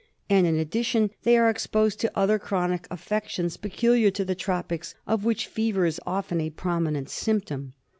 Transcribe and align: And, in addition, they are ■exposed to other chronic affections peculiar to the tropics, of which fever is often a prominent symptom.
And, 0.31 0.47
in 0.47 0.55
addition, 0.57 1.11
they 1.21 1.37
are 1.37 1.53
■exposed 1.53 1.97
to 1.97 2.17
other 2.17 2.39
chronic 2.39 2.87
affections 2.89 3.55
peculiar 3.55 4.09
to 4.09 4.25
the 4.25 4.33
tropics, 4.33 4.95
of 5.05 5.25
which 5.25 5.45
fever 5.45 5.85
is 5.85 6.01
often 6.07 6.41
a 6.41 6.49
prominent 6.49 7.07
symptom. 7.07 7.73